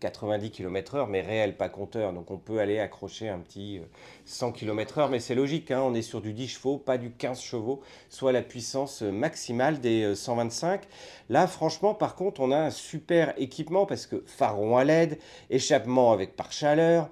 90 0.00 0.50
km/h, 0.50 1.06
mais 1.08 1.20
réel, 1.20 1.56
pas 1.56 1.68
compteur. 1.68 2.12
Donc 2.12 2.30
on 2.30 2.38
peut 2.38 2.58
aller 2.60 2.78
accrocher 2.78 3.28
un 3.28 3.38
petit 3.38 3.78
euh, 3.78 3.82
100 4.24 4.52
km/h, 4.52 5.08
mais 5.10 5.20
c'est 5.20 5.34
logique, 5.34 5.70
hein, 5.70 5.82
on 5.84 5.94
est 5.94 6.02
sur 6.02 6.20
du 6.20 6.32
10 6.32 6.48
chevaux, 6.48 6.78
pas 6.78 6.98
du 6.98 7.10
15 7.10 7.40
chevaux, 7.40 7.80
soit 8.08 8.32
la 8.32 8.42
puissance 8.42 9.02
euh, 9.02 9.10
maximale 9.10 9.80
des 9.80 10.02
euh, 10.02 10.14
125. 10.14 10.82
Là, 11.28 11.46
franchement, 11.46 11.94
par 11.94 12.14
contre, 12.14 12.40
on 12.40 12.52
a 12.52 12.58
un 12.58 12.70
super 12.70 13.34
équipement 13.38 13.86
parce 13.86 14.06
que 14.06 14.24
rond 14.40 14.76
à 14.76 14.84
LED, 14.84 15.18
échappement 15.50 16.12
avec 16.12 16.36
pare-chaleur, 16.36 17.08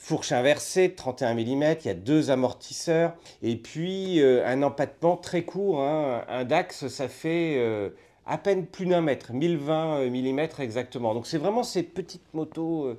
fourche 0.00 0.32
inversée 0.32 0.88
de 0.88 0.94
31 0.94 1.34
mm, 1.34 1.76
il 1.84 1.86
y 1.86 1.90
a 1.90 1.94
deux 1.94 2.30
amortisseurs, 2.30 3.12
et 3.42 3.56
puis 3.56 4.20
euh, 4.20 4.46
un 4.46 4.62
empattement 4.62 5.16
très 5.16 5.42
court. 5.42 5.82
hein. 5.82 6.24
Un 6.28 6.44
DAX, 6.44 6.88
ça 6.88 7.08
fait 7.08 7.56
euh, 7.58 7.90
à 8.26 8.38
peine 8.38 8.66
plus 8.66 8.86
d'un 8.86 9.00
mètre, 9.00 9.32
1020 9.32 10.06
mm 10.06 10.40
exactement. 10.58 11.14
Donc 11.14 11.26
c'est 11.26 11.38
vraiment 11.38 11.62
ces 11.62 11.82
petites 11.82 12.34
motos 12.34 12.84
euh, 12.84 12.98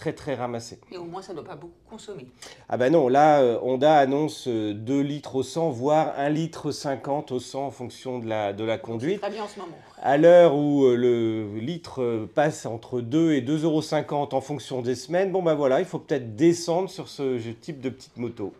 très 0.00 0.12
très 0.14 0.34
ramassées. 0.34 0.78
Et 0.90 0.96
au 0.96 1.04
moins, 1.04 1.20
ça 1.22 1.32
ne 1.32 1.38
doit 1.38 1.46
pas 1.46 1.56
beaucoup 1.56 1.72
consommer. 1.88 2.26
Ah 2.68 2.76
ben 2.76 2.90
non, 2.90 3.08
là, 3.08 3.40
euh, 3.42 3.58
Honda 3.62 3.98
annonce 3.98 4.48
euh, 4.48 4.72
2 4.72 5.00
litres 5.00 5.36
au 5.36 5.42
100, 5.42 5.70
voire 5.70 6.14
1 6.16 6.30
litre 6.30 6.70
50 6.70 7.32
au 7.32 7.38
100 7.38 7.66
en 7.66 7.70
fonction 7.70 8.18
de 8.18 8.26
la, 8.26 8.52
de 8.52 8.64
la 8.64 8.78
conduite. 8.78 9.20
Très 9.20 9.30
bien 9.30 9.44
en 9.44 9.48
ce 9.48 9.60
moment. 9.60 9.76
À 10.02 10.16
l'heure 10.16 10.56
où 10.56 10.84
euh, 10.84 10.96
le 10.96 11.58
litre 11.58 12.02
euh, 12.02 12.26
passe 12.34 12.64
entre 12.64 13.00
2 13.02 13.34
et 13.34 13.42
2,50 13.42 13.64
euros 14.14 14.28
en 14.32 14.40
fonction 14.40 14.80
des 14.80 14.94
semaines, 14.94 15.30
bon 15.30 15.42
ben 15.42 15.54
voilà, 15.54 15.80
il 15.80 15.86
faut 15.86 15.98
peut-être 15.98 16.34
descendre 16.34 16.88
sur 16.88 17.08
ce 17.08 17.38
type 17.52 17.80
de 17.80 17.90
petite 17.90 18.16
moto. 18.16 18.54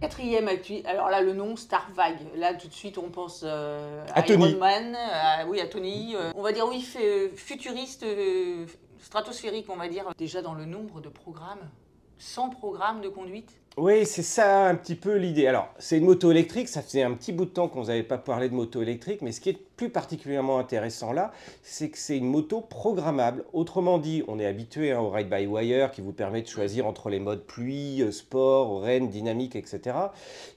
Quatrième 0.00 0.46
actu, 0.48 0.82
alors 0.84 1.08
là 1.08 1.22
le 1.22 1.32
nom 1.32 1.56
Star 1.56 1.88
Vague, 1.94 2.18
là 2.34 2.52
tout 2.54 2.68
de 2.68 2.72
suite 2.72 2.98
on 2.98 3.08
pense 3.08 3.42
euh, 3.44 4.04
À 4.14 4.22
Tony. 4.22 4.50
Iron 4.50 4.58
Man, 4.58 4.94
à- 4.94 5.46
oui 5.46 5.58
à 5.58 5.66
Tony, 5.66 6.14
euh, 6.14 6.32
on 6.36 6.42
va 6.42 6.52
dire 6.52 6.68
oui 6.68 6.82
fait, 6.82 7.30
futuriste, 7.34 8.02
euh, 8.02 8.66
stratosphérique 9.00 9.66
on 9.70 9.76
va 9.76 9.88
dire, 9.88 10.04
déjà 10.18 10.42
dans 10.42 10.52
le 10.52 10.66
nombre 10.66 11.00
de 11.00 11.08
programmes, 11.08 11.70
100 12.18 12.50
programmes 12.50 13.00
de 13.00 13.08
conduite, 13.08 13.58
Oui, 13.76 14.06
c'est 14.06 14.22
ça 14.22 14.68
un 14.68 14.74
petit 14.74 14.94
peu 14.94 15.16
l'idée. 15.16 15.46
Alors, 15.46 15.68
c'est 15.78 15.98
une 15.98 16.06
moto 16.06 16.30
électrique, 16.30 16.66
ça 16.66 16.80
faisait 16.80 17.02
un 17.02 17.12
petit 17.12 17.30
bout 17.30 17.44
de 17.44 17.50
temps 17.50 17.68
qu'on 17.68 17.84
n'avait 17.84 18.02
pas 18.02 18.16
parlé 18.16 18.48
de 18.48 18.54
moto 18.54 18.80
électrique, 18.80 19.20
mais 19.20 19.32
ce 19.32 19.40
qui 19.42 19.50
est 19.50 19.58
plus 19.76 19.90
particulièrement 19.90 20.58
intéressant 20.58 21.12
là, 21.12 21.32
c'est 21.62 21.90
que 21.90 21.98
c'est 21.98 22.16
une 22.16 22.26
moto 22.26 22.62
programmable. 22.62 23.44
Autrement 23.52 23.98
dit, 23.98 24.24
on 24.28 24.38
est 24.38 24.46
habitué 24.46 24.92
hein, 24.92 25.00
au 25.00 25.10
ride-by-wire 25.10 25.90
qui 25.90 26.00
vous 26.00 26.12
permet 26.12 26.40
de 26.40 26.48
choisir 26.48 26.86
entre 26.86 27.10
les 27.10 27.20
modes 27.20 27.44
pluie, 27.44 28.00
euh, 28.02 28.10
sport, 28.10 28.80
rennes, 28.80 29.10
dynamique, 29.10 29.56
etc. 29.56 29.94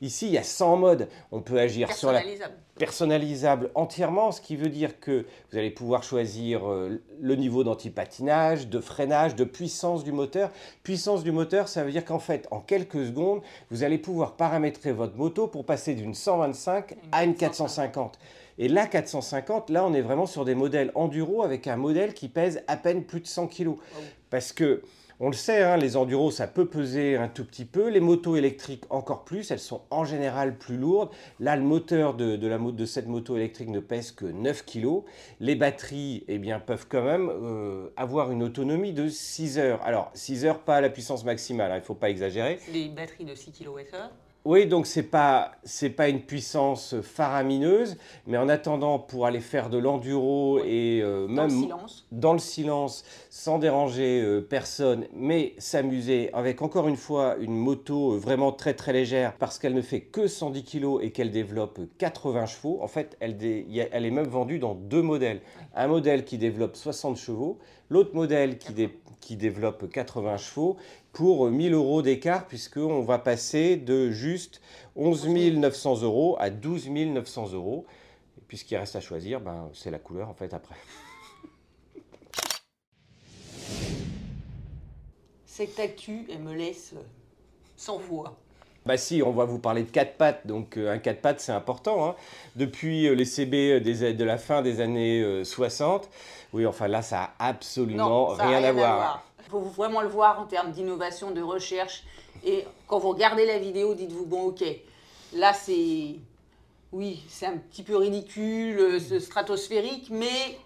Ici, 0.02 0.28
il 0.28 0.32
y 0.32 0.38
a 0.38 0.44
100 0.44 0.78
modes. 0.78 1.10
On 1.34 1.42
peut 1.42 1.60
agir 1.60 1.92
sur 1.92 2.14
la 2.14 2.20
personnalisable. 2.20 2.54
personnalisable 2.78 3.72
entièrement, 3.76 4.32
ce 4.32 4.40
qui 4.40 4.56
veut 4.56 4.70
dire 4.70 5.02
que 5.02 5.26
vous 5.52 5.58
allez 5.58 5.72
pouvoir 5.72 6.04
choisir 6.04 6.70
euh, 6.70 7.02
le 7.20 7.36
niveau 7.36 7.66
d'antipatinage, 7.66 8.70
de 8.70 8.80
freinage, 8.80 9.36
de 9.36 9.44
puissance 9.44 10.06
du 10.06 10.14
moteur. 10.14 10.52
Puissance 10.84 11.24
du 11.24 11.34
moteur, 11.34 11.68
ça 11.68 11.84
veut 11.84 11.92
dire 11.92 12.06
qu'en 12.06 12.20
fait, 12.20 12.48
en 12.52 12.62
quelques 12.62 13.09
secondes, 13.10 13.42
vous 13.70 13.84
allez 13.84 13.98
pouvoir 13.98 14.34
paramétrer 14.34 14.92
votre 14.92 15.16
moto 15.16 15.48
pour 15.48 15.66
passer 15.66 15.94
d'une 15.94 16.14
125 16.14 16.96
à 17.12 17.24
une 17.24 17.36
450. 17.36 18.18
Et 18.58 18.68
la 18.68 18.88
450, 18.88 19.70
là, 19.70 19.86
on 19.86 19.94
est 19.94 20.02
vraiment 20.02 20.26
sur 20.26 20.46
des 20.46 20.56
modèles 20.56 20.92
enduro 20.96 21.44
avec 21.44 21.68
un 21.68 21.78
modèle 21.78 22.14
qui 22.14 22.28
pèse 22.28 22.62
à 22.68 22.76
peine 22.76 23.04
plus 23.04 23.22
de 23.22 23.28
100 23.28 23.48
kg. 23.48 23.76
Parce 24.30 24.52
que, 24.52 24.82
on 25.22 25.28
le 25.28 25.34
sait, 25.36 25.64
hein, 25.64 25.76
les 25.76 25.98
enduros, 25.98 26.32
ça 26.32 26.48
peut 26.48 26.66
peser 26.66 27.18
un 27.18 27.28
tout 27.28 27.44
petit 27.44 27.66
peu. 27.66 27.90
Les 27.90 28.00
motos 28.00 28.38
électriques, 28.38 28.84
encore 28.90 29.26
plus. 29.26 29.52
Elles 29.52 29.60
sont 29.60 29.82
en 29.92 30.06
général 30.06 30.58
plus 30.58 30.78
lourdes. 30.78 31.10
Là, 31.42 31.56
le 31.58 31.62
moteur 31.64 32.14
de, 32.14 32.38
de 32.38 32.48
la, 32.48 32.58
mo- 32.58 32.72
de 32.72 32.86
cette 32.86 33.08
moto 33.08 33.36
électrique 33.36 33.70
ne 33.70 33.82
pèse 33.82 34.12
que 34.12 34.26
9 34.26 34.64
kg. 34.66 35.02
Les 35.42 35.56
batteries 35.56 36.24
eh 36.30 36.38
bien, 36.38 36.60
peuvent 36.60 36.86
quand 36.88 37.04
même 37.04 37.30
euh, 37.30 37.90
avoir 37.98 38.32
une 38.32 38.44
autonomie 38.44 38.94
de 38.94 39.10
6 39.10 39.60
heures. 39.60 39.82
Alors, 39.84 40.10
6 40.14 40.46
heures, 40.46 40.60
pas 40.60 40.78
à 40.78 40.82
la 40.82 40.90
puissance 40.90 41.26
maximale, 41.26 41.72
hein, 41.72 41.76
il 41.78 41.82
ne 41.82 41.86
faut 41.86 41.96
pas 41.96 42.10
exagérer. 42.10 42.60
Des 42.72 42.88
batteries 42.88 43.26
de 43.26 43.36
6 43.36 43.52
kWh. 43.52 43.98
Oui, 44.46 44.68
donc 44.68 44.88
c'est 44.88 45.04
pas 45.04 45.52
c'est 45.66 45.90
pas 45.90 46.08
une 46.08 46.22
puissance 46.22 46.96
faramineuse, 47.02 47.98
mais 48.26 48.38
en 48.38 48.48
attendant 48.48 48.98
pour 48.98 49.26
aller 49.26 49.42
faire 49.42 49.70
de 49.70 49.78
l'enduro 49.78 50.60
et 50.64 51.02
euh, 51.04 51.09
même 51.30 51.46
le 51.46 51.50
silence. 51.52 52.08
dans 52.12 52.34
le 52.34 52.40
silence, 52.40 53.04
sans 53.30 53.60
déranger 53.60 54.22
euh, 54.22 54.42
personne, 54.42 55.06
mais 55.14 55.54
s'amuser 55.58 56.30
avec 56.34 56.62
encore 56.62 56.88
une 56.88 56.96
fois 56.98 57.36
une 57.40 57.56
moto 57.56 58.14
euh, 58.14 58.18
vraiment 58.18 58.52
très 58.52 58.74
très 58.74 58.94
légère 58.94 59.34
parce 59.38 59.60
qu'elle 59.60 59.74
ne 59.74 59.82
fait 59.82 60.02
que 60.02 60.28
110 60.28 60.64
kg 60.64 60.98
et 61.02 61.12
qu'elle 61.12 61.32
développe 61.32 61.80
80 61.98 62.46
chevaux. 62.46 62.80
En 62.82 62.88
fait, 62.88 63.18
elle, 63.20 63.38
est 63.44 64.12
même 64.12 64.28
vendue 64.28 64.60
dans 64.60 64.76
deux 64.76 65.02
modèles. 65.02 65.42
Un 65.76 65.88
modèle 65.88 66.26
qui 66.26 66.38
développe 66.38 66.76
60 66.76 67.18
chevaux, 67.18 67.60
l'autre 67.90 68.14
modèle 68.16 68.58
qui, 68.58 68.74
dé- 68.74 69.00
qui 69.22 69.36
développe 69.36 69.90
80 69.92 70.38
chevaux 70.38 70.78
pour 71.14 71.48
euh, 71.48 71.52
1000 71.52 71.74
euros 71.74 72.02
d'écart 72.02 72.48
puisqu'on 72.48 73.02
va 73.02 73.20
passer 73.20 73.78
de 73.78 74.10
juste 74.12 74.62
11 74.96 75.28
900 75.30 76.02
euros 76.04 76.36
à 76.40 76.50
12 76.50 76.90
900 76.90 77.54
euros. 77.54 77.86
Et 78.38 78.42
puis 78.48 78.58
ce 78.58 78.66
qui 78.66 78.76
reste 78.78 78.96
à 78.96 79.00
choisir, 79.02 79.42
ben, 79.42 79.70
c'est 79.74 79.92
la 79.92 80.00
couleur 80.00 80.30
en 80.30 80.34
fait 80.34 80.54
après. 80.54 80.76
Cette 85.60 85.78
actu, 85.82 86.26
elle 86.32 86.40
me 86.40 86.54
laisse 86.54 86.94
sans 87.76 87.98
voix. 87.98 88.38
Bah 88.86 88.96
si, 88.96 89.22
on 89.22 89.32
va 89.32 89.44
vous 89.44 89.60
parler 89.60 89.84
de 89.84 89.92
quatre 89.92 90.16
pattes, 90.16 90.48
donc 90.48 90.78
euh, 90.78 90.94
un 90.94 91.00
quatre 91.00 91.20
pattes 91.20 91.42
c'est 91.42 91.52
important. 91.52 92.08
Hein. 92.08 92.16
Depuis 92.56 93.08
euh, 93.08 93.14
les 93.14 93.26
CB 93.26 93.82
des, 93.82 94.14
de 94.14 94.24
la 94.24 94.38
fin 94.38 94.62
des 94.62 94.80
années 94.80 95.44
60, 95.44 96.08
oui 96.54 96.66
enfin 96.66 96.88
là 96.88 97.02
ça 97.02 97.32
a 97.38 97.50
absolument 97.50 98.28
rien, 98.28 98.64
à 98.64 98.72
voir. 98.72 99.26
Il 99.40 99.50
faut 99.50 99.60
vraiment 99.60 100.00
le 100.00 100.08
voir 100.08 100.40
en 100.40 100.46
termes 100.46 100.72
d'innovation, 100.72 101.32
de 101.32 101.42
recherche. 101.42 102.06
Et 102.46 102.64
quand 102.88 103.00
vous 103.00 103.10
regardez 103.10 103.46
la 103.46 103.60
vidéo, 103.60 103.96
dites-vous, 103.96 104.28
bon 104.28 104.44
ok, 104.44 104.64
là 105.34 105.52
c'est... 105.52 106.16
Oui, 106.94 107.22
c'est 107.28 107.48
un 107.48 107.58
petit 107.58 107.84
peu 107.84 107.98
ridicule, 107.98 109.02
stratosphérique, 109.20 110.08
mais 110.10 110.58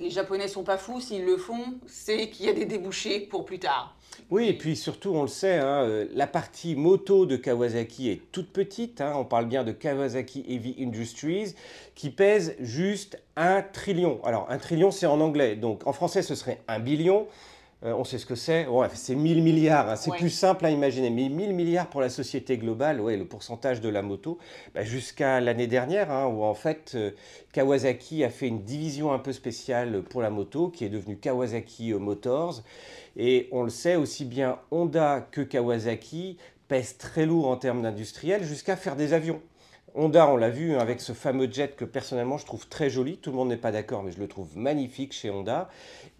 les 0.00 0.10
Japonais 0.10 0.48
sont 0.48 0.62
pas 0.62 0.78
fous, 0.78 1.00
s'ils 1.00 1.24
le 1.24 1.36
font, 1.36 1.74
c'est 1.86 2.28
qu'il 2.30 2.46
y 2.46 2.48
a 2.48 2.52
des 2.52 2.66
débouchés 2.66 3.20
pour 3.20 3.44
plus 3.44 3.58
tard. 3.58 3.96
Oui, 4.30 4.48
et 4.48 4.54
puis 4.54 4.76
surtout, 4.76 5.10
on 5.10 5.22
le 5.22 5.28
sait, 5.28 5.58
hein, 5.58 5.84
euh, 5.84 6.06
la 6.14 6.26
partie 6.26 6.74
moto 6.74 7.26
de 7.26 7.36
Kawasaki 7.36 8.10
est 8.10 8.22
toute 8.32 8.50
petite. 8.50 9.00
Hein. 9.00 9.12
on 9.16 9.24
parle 9.24 9.46
bien 9.46 9.62
de 9.62 9.72
Kawasaki 9.72 10.44
Heavy 10.48 10.76
Industries, 10.80 11.54
qui 11.94 12.10
pèse 12.10 12.56
juste 12.60 13.22
un 13.36 13.62
trillion. 13.62 14.20
Alors, 14.24 14.46
un 14.50 14.58
trillion, 14.58 14.90
c'est 14.90 15.06
en 15.06 15.20
anglais. 15.20 15.56
Donc, 15.56 15.86
en 15.86 15.92
français, 15.92 16.22
ce 16.22 16.34
serait 16.34 16.60
un 16.66 16.78
billion. 16.78 17.26
Euh, 17.86 17.94
on 17.96 18.04
sait 18.04 18.18
ce 18.18 18.26
que 18.26 18.34
c'est. 18.34 18.66
c'est 18.94 19.14
1000 19.14 19.42
milliards. 19.42 19.88
Hein. 19.88 19.96
C'est 19.96 20.10
plus 20.10 20.30
simple 20.30 20.66
à 20.66 20.70
imaginer. 20.70 21.10
Mais 21.10 21.28
1000 21.28 21.54
milliards 21.54 21.88
pour 21.88 22.00
la 22.00 22.08
société 22.08 22.58
globale, 22.58 23.00
ouais, 23.00 23.16
le 23.16 23.24
pourcentage 23.24 23.80
de 23.80 23.88
la 23.88 24.02
moto, 24.02 24.38
bah, 24.74 24.82
jusqu'à 24.82 25.40
l'année 25.40 25.68
dernière, 25.68 26.10
hein, 26.10 26.26
où 26.26 26.42
en 26.42 26.54
fait 26.54 26.92
euh, 26.96 27.12
Kawasaki 27.52 28.24
a 28.24 28.30
fait 28.30 28.48
une 28.48 28.62
division 28.62 29.12
un 29.12 29.18
peu 29.18 29.32
spéciale 29.32 30.02
pour 30.02 30.20
la 30.20 30.30
moto, 30.30 30.68
qui 30.68 30.84
est 30.84 30.88
devenue 30.88 31.16
Kawasaki 31.16 31.94
Motors. 31.94 32.62
Et 33.16 33.48
on 33.52 33.62
le 33.62 33.70
sait 33.70 33.96
aussi 33.96 34.24
bien, 34.24 34.58
Honda 34.70 35.26
que 35.30 35.40
Kawasaki 35.40 36.38
pèsent 36.68 36.98
très 36.98 37.24
lourd 37.24 37.48
en 37.48 37.56
termes 37.56 37.82
d'industriel, 37.82 38.42
jusqu'à 38.42 38.76
faire 38.76 38.96
des 38.96 39.12
avions. 39.12 39.40
Honda, 39.98 40.28
on 40.28 40.36
l'a 40.36 40.50
vu 40.50 40.74
hein, 40.74 40.78
avec 40.78 41.00
ce 41.00 41.14
fameux 41.14 41.50
jet 41.50 41.74
que 41.74 41.86
personnellement 41.86 42.36
je 42.36 42.44
trouve 42.44 42.68
très 42.68 42.90
joli. 42.90 43.16
Tout 43.16 43.30
le 43.30 43.36
monde 43.36 43.48
n'est 43.48 43.56
pas 43.56 43.72
d'accord, 43.72 44.02
mais 44.02 44.12
je 44.12 44.18
le 44.18 44.28
trouve 44.28 44.54
magnifique 44.54 45.14
chez 45.14 45.30
Honda. 45.30 45.70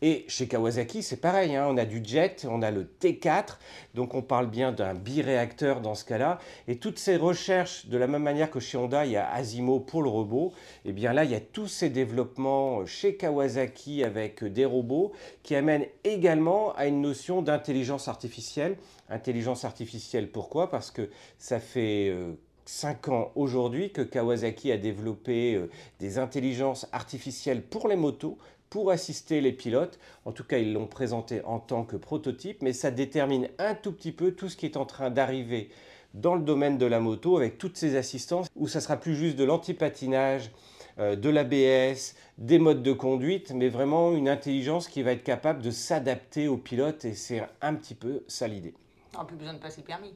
Et 0.01 0.25
chez 0.29 0.49
Kawasaki, 0.49 1.03
c'est 1.03 1.19
pareil. 1.19 1.55
Hein. 1.55 1.67
on 1.69 1.77
a 1.77 1.85
du 1.85 2.03
jet, 2.03 2.47
on 2.51 2.63
a 2.63 2.71
le 2.71 2.85
T4. 2.85 3.59
Donc 3.95 4.15
on 4.15 4.23
parle 4.23 4.47
bien 4.47 4.73
d'un 4.73 4.95
biréacteur 4.95 5.83
dans 5.83 5.95
ce 5.95 6.07
cas-là. 6.07 6.39
Et 6.69 6.79
toutes 6.79 6.99
ces 6.99 7.19
recherches, 7.19 7.85
de 7.85 7.99
la 7.99 8.07
même 8.07 8.23
manière 8.23 8.51
que 8.51 8.61
chez 8.61 8.79
Honda, 8.79 9.05
il 9.05 9.13
y 9.13 9.17
a 9.19 9.31
Asimo 9.31 9.79
pour 9.79 10.03
le 10.03 10.09
robot. 10.09 10.55
Et 10.87 10.89
eh 10.89 10.93
bien 10.93 11.13
là, 11.13 11.25
il 11.25 11.31
y 11.31 11.35
a 11.35 11.41
tous 11.41 11.69
ces 11.69 11.91
développements 11.91 12.87
chez 12.87 13.17
Kawasaki 13.17 14.05
avec 14.05 14.43
des 14.43 14.65
robots 14.65 15.13
qui 15.43 15.55
amènent 15.55 15.87
également 16.03 16.75
à 16.77 16.87
une 16.87 17.03
notion 17.03 17.43
d'intelligence 17.43 18.09
artificielle. 18.09 18.79
Intelligence 19.11 19.67
artificielle, 19.67 20.31
pourquoi? 20.31 20.71
Parce 20.71 20.91
que 20.91 21.11
ça 21.39 21.61
fait 21.61 22.09
euh, 22.09 22.33
5 22.69 23.09
ans 23.09 23.33
aujourd'hui 23.35 23.91
que 23.91 24.03
Kawasaki 24.03 24.73
a 24.73 24.77
développé 24.77 25.55
euh, 25.55 25.71
des 26.01 26.19
intelligences 26.19 26.87
artificielles 26.93 27.63
pour 27.63 27.89
les 27.89 27.97
motos, 27.97 28.39
pour 28.71 28.91
assister 28.91 29.41
les 29.41 29.53
pilotes. 29.53 29.99
En 30.25 30.33
tout 30.33 30.45
cas, 30.45 30.59
ils 30.59 30.73
l'ont 30.73 30.87
présenté 30.87 31.43
en 31.45 31.61
tant 31.61 31.85
que 31.85 31.97
prototype, 31.97 32.63
mais 32.63 32.73
ça 32.73 32.91
détermine 32.91 33.49
un 33.59 33.75
tout 33.75 33.93
petit 33.93 34.13
peu 34.13 34.33
tout 34.33 34.49
ce 34.49 34.57
qui 34.57 34.67
est 34.67 34.77
en 34.77 34.85
train 34.85 35.11
d'arriver 35.11 35.71
dans 36.15 36.35
le 36.35 36.43
domaine 36.43 36.79
de 36.79 36.87
la 36.87 36.99
moto 36.99 37.37
avec 37.37 37.59
toutes 37.59 37.77
ces 37.77 37.97
assistances 37.97 38.49
où 38.57 38.69
ça 38.69 38.81
sera 38.81 38.97
plus 38.97 39.15
juste 39.15 39.37
de 39.37 39.45
l'antipatinage, 39.45 40.51
euh, 40.99 41.15
de 41.15 41.29
l'ABS, 41.29 42.17
des 42.39 42.59
modes 42.59 42.83
de 42.83 42.93
conduite, 42.93 43.53
mais 43.55 43.69
vraiment 43.69 44.13
une 44.13 44.29
intelligence 44.29 44.89
qui 44.89 45.03
va 45.03 45.13
être 45.13 45.25
capable 45.25 45.63
de 45.63 45.71
s'adapter 45.71 46.49
aux 46.49 46.57
pilotes 46.57 47.05
et 47.05 47.15
c'est 47.15 47.43
un 47.61 47.75
petit 47.75 47.95
peu 47.95 48.25
ça 48.29 48.49
l'idée. 48.49 48.75
On 49.15 49.19
n'a 49.19 49.25
plus 49.25 49.37
besoin 49.37 49.55
de 49.55 49.59
passer 49.59 49.83
permis. 49.83 50.15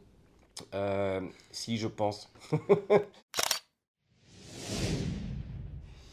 Euh, 0.75 1.21
si, 1.51 1.77
je 1.77 1.89
pense. 1.89 2.33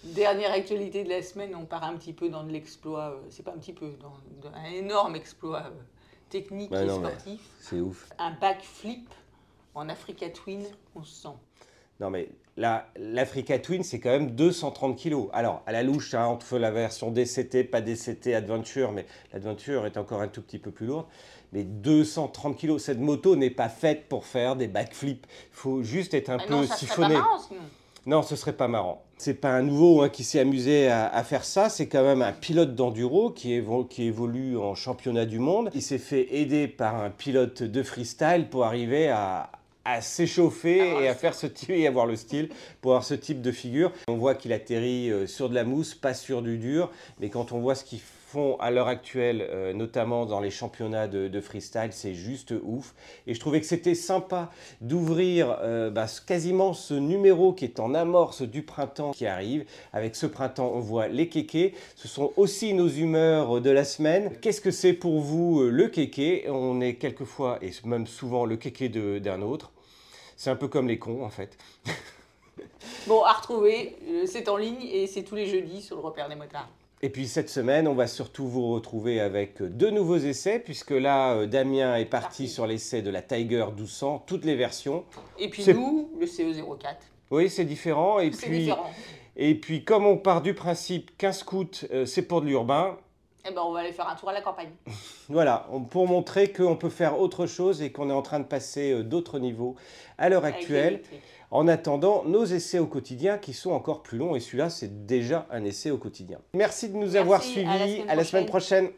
Dernière 0.03 0.51
actualité 0.51 1.03
de 1.03 1.09
la 1.09 1.21
semaine, 1.21 1.55
on 1.55 1.65
part 1.65 1.83
un 1.83 1.95
petit 1.95 2.13
peu 2.13 2.29
dans 2.29 2.43
de 2.43 2.51
l'exploit, 2.51 3.11
euh, 3.11 3.21
c'est 3.29 3.43
pas 3.43 3.51
un 3.51 3.57
petit 3.57 3.73
peu, 3.73 3.91
dans, 4.01 4.13
un 4.53 4.71
énorme 4.71 5.15
exploit 5.15 5.65
euh, 5.65 5.81
technique 6.29 6.71
et 6.71 6.89
sportif. 6.89 7.41
C'est 7.59 7.79
ouf. 7.79 8.09
Un 8.17 8.31
backflip 8.31 9.09
en 9.75 9.89
Africa 9.89 10.29
Twin, 10.29 10.63
on 10.95 11.03
se 11.03 11.21
sent. 11.23 11.35
Non 11.99 12.09
mais 12.09 12.29
l'Africa 12.57 13.59
Twin, 13.59 13.83
c'est 13.83 13.99
quand 13.99 14.09
même 14.09 14.31
230 14.31 14.99
kg. 14.99 15.27
Alors, 15.33 15.61
à 15.65 15.71
la 15.71 15.83
louche, 15.83 16.13
hein, 16.13 16.27
on 16.27 16.37
te 16.37 16.43
fait 16.43 16.59
la 16.59 16.71
version 16.71 17.11
DCT, 17.11 17.63
pas 17.65 17.81
DCT, 17.81 18.33
Adventure, 18.33 18.91
mais 18.91 19.05
l'Adventure 19.31 19.85
est 19.85 19.97
encore 19.97 20.21
un 20.21 20.27
tout 20.27 20.41
petit 20.41 20.57
peu 20.57 20.71
plus 20.71 20.87
lourde 20.87 21.05
mais 21.53 21.63
230 21.63 22.57
kg. 22.57 22.77
Cette 22.77 22.99
moto 22.99 23.35
n'est 23.35 23.49
pas 23.49 23.69
faite 23.69 24.07
pour 24.09 24.25
faire 24.25 24.55
des 24.55 24.67
backflips. 24.67 25.25
Il 25.25 25.55
faut 25.55 25.83
juste 25.83 26.13
être 26.13 26.29
un 26.29 26.37
peu 26.37 26.53
non, 26.53 26.63
ça 26.63 26.75
siphonné. 26.75 27.15
Pas 27.15 27.21
marrant, 27.21 27.39
Non, 28.05 28.21
ce 28.21 28.35
serait 28.35 28.53
pas 28.53 28.67
marrant. 28.67 29.03
C'est 29.17 29.33
pas 29.33 29.51
un 29.51 29.63
nouveau 29.63 30.03
hein, 30.03 30.09
qui 30.09 30.23
s'est 30.23 30.39
amusé 30.39 30.89
à, 30.89 31.23
faire 31.23 31.43
ça. 31.43 31.69
C'est 31.69 31.87
quand 31.87 32.03
même 32.03 32.21
un 32.21 32.33
pilote 32.33 32.75
d'enduro 32.75 33.31
qui, 33.31 33.59
qui 33.89 34.03
évolue 34.03 34.57
en 34.57 34.75
championnat 34.75 35.25
du 35.25 35.39
monde. 35.39 35.71
Il 35.73 35.81
s'est 35.81 35.97
fait 35.97 36.35
aider 36.35 36.67
par 36.67 36.95
un 37.01 37.09
pilote 37.09 37.63
de 37.63 37.83
freestyle 37.83 38.47
pour 38.49 38.65
arriver 38.65 39.09
à, 39.09 39.49
s'échauffer 40.01 41.01
et 41.01 41.07
à 41.07 41.15
faire 41.15 41.33
ce 41.33 41.47
type 41.47 41.69
et 41.69 41.87
avoir 41.87 42.05
le 42.05 42.17
style 42.17 42.49
pour 42.81 42.91
avoir 42.91 43.05
ce 43.05 43.13
type 43.13 43.41
de 43.41 43.53
figure. 43.53 43.93
On 44.09 44.17
voit 44.17 44.35
qu'il 44.35 44.51
atterrit 44.51 45.09
euh, 45.09 45.27
sur 45.27 45.47
de 45.47 45.55
la 45.55 45.63
mousse, 45.63 45.95
pas 45.95 46.13
sur 46.13 46.41
du 46.41 46.57
dur, 46.57 46.91
mais 47.21 47.29
quand 47.29 47.53
on 47.53 47.59
voit 47.59 47.73
ce 47.73 47.85
qu'il 47.85 48.01
font 48.27 48.57
à 48.59 48.71
l'heure 48.71 48.89
actuelle, 48.89 49.47
euh, 49.49 49.71
notamment 49.71 50.25
dans 50.25 50.41
les 50.41 50.49
championnats 50.49 51.07
de, 51.07 51.39
freestyle, 51.39 51.89
c'est 51.91 52.13
juste 52.13 52.53
ouf. 52.61 52.93
Et 53.25 53.33
je 53.33 53.39
trouvais 53.39 53.61
que 53.61 53.65
c'était 53.65 53.95
sympa 53.95 54.51
d'ouvrir 54.81 55.57
euh, 55.61 55.89
bah, 55.89 56.07
quasiment 56.25 56.73
ce 56.73 56.93
numéro 56.93 57.53
qui 57.53 57.63
est 57.63 57.79
en 57.79 57.93
amorce 57.93 58.41
du 58.41 58.63
printemps 58.63 59.11
qui 59.11 59.27
arrive. 59.27 59.65
Avec 59.93 60.17
ce 60.17 60.25
printemps, 60.25 60.73
on 60.75 60.79
voit 60.79 61.07
les 61.07 61.29
kékés. 61.29 61.73
Ce 61.95 62.09
sont 62.09 62.33
aussi 62.35 62.73
nos 62.73 62.89
humeurs 62.89 63.61
de 63.61 63.69
la 63.69 63.85
semaine. 63.85 64.37
Qu'est-ce 64.41 64.61
que 64.61 64.71
c'est 64.71 64.93
pour 64.93 65.21
vous 65.21 65.61
euh, 65.61 65.69
le 65.69 65.87
kéké? 65.87 66.49
On 66.49 66.81
est 66.81 66.95
quelquefois, 66.95 67.59
et 67.61 67.71
même 67.85 68.07
souvent, 68.07 68.45
le 68.45 68.57
kéké 68.57 68.89
d'un 68.89 69.41
autre. 69.41 69.71
C'est 70.35 70.49
un 70.49 70.57
peu 70.57 70.67
comme 70.67 70.89
les 70.89 70.99
cons, 70.99 71.23
en 71.23 71.29
fait. 71.29 71.57
bon, 73.07 73.23
à 73.23 73.31
retrouver, 73.31 73.95
c'est 74.25 74.49
en 74.49 74.57
ligne 74.57 74.83
et 74.83 75.07
c'est 75.07 75.23
tous 75.23 75.35
les 75.35 75.45
jeudis 75.47 75.81
sur 75.81 75.95
le 75.95 76.01
repère 76.01 76.27
des 76.27 76.35
motards. 76.35 76.69
Et 77.03 77.09
puis 77.09 77.27
cette 77.27 77.49
semaine, 77.49 77.87
on 77.87 77.93
va 77.93 78.07
surtout 78.07 78.47
vous 78.47 78.73
retrouver 78.73 79.19
avec 79.19 79.61
deux 79.61 79.91
nouveaux 79.91 80.17
essais, 80.17 80.57
puisque 80.57 80.91
là, 80.91 81.33
euh, 81.33 81.45
Damien 81.45 81.95
est 81.95 82.05
parti, 82.05 82.47
sur 82.47 82.65
l'essai 82.65 83.03
de 83.03 83.11
la 83.11 83.21
Tiger 83.21 83.65
1200, 83.67 84.23
toutes 84.25 84.45
les 84.45 84.55
versions. 84.55 85.05
Et 85.37 85.49
puis 85.49 85.63
nous, 85.71 86.09
le 86.19 86.25
CE04. 86.25 86.95
Oui, 87.29 87.49
c'est 87.49 87.65
différent. 87.65 88.19
Et 88.19 88.31
puis, 88.31 88.59
différent. 88.59 88.89
Et 89.35 89.53
puis, 89.53 89.83
comme 89.83 90.07
on 90.07 90.17
part 90.17 90.41
du 90.41 90.55
principe 90.55 91.15
qu'un 91.17 91.33
scout, 91.33 91.85
euh, 91.91 92.07
c'est 92.07 92.23
pour 92.23 92.41
de 92.41 92.47
l'urbain, 92.47 92.97
eh 93.49 93.53
ben, 93.53 93.61
on 93.63 93.71
va 93.71 93.79
aller 93.79 93.93
faire 93.93 94.09
un 94.09 94.15
tour 94.15 94.29
à 94.29 94.33
la 94.33 94.41
campagne. 94.41 94.71
voilà, 95.29 95.67
pour 95.89 96.07
montrer 96.07 96.51
qu'on 96.51 96.75
peut 96.75 96.89
faire 96.89 97.19
autre 97.19 97.45
chose 97.45 97.81
et 97.81 97.91
qu'on 97.91 98.09
est 98.09 98.13
en 98.13 98.21
train 98.21 98.39
de 98.39 98.45
passer 98.45 98.91
euh, 98.91 99.03
d'autres 99.03 99.39
niveaux 99.39 99.75
à 100.17 100.29
l'heure 100.29 100.43
actuelle 100.43 101.01
en 101.51 101.67
attendant 101.67 102.23
nos 102.25 102.45
essais 102.45 102.79
au 102.79 102.87
quotidien 102.87 103.37
qui 103.37 103.53
sont 103.53 103.71
encore 103.71 104.03
plus 104.03 104.17
longs 104.17 104.35
et 104.35 104.39
celui-là 104.39 104.69
c'est 104.69 105.05
déjà 105.05 105.47
un 105.49 105.63
essai 105.63 105.91
au 105.91 105.97
quotidien. 105.97 106.39
Merci 106.53 106.89
de 106.89 106.97
nous 106.97 107.15
avoir 107.15 107.43
suivis, 107.43 108.03
à 108.07 108.15
la 108.15 108.23
semaine 108.23 108.45
prochaine. 108.45 108.89